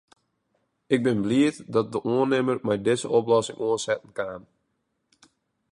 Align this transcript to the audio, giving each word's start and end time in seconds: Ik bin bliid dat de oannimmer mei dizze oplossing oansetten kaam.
Ik 0.93 0.99
bin 1.03 1.19
bliid 1.25 1.55
dat 1.73 1.87
de 1.91 1.99
oannimmer 2.11 2.57
mei 2.67 2.79
dizze 2.87 3.07
oplossing 3.19 3.57
oansetten 3.69 4.11
kaam. 4.17 4.43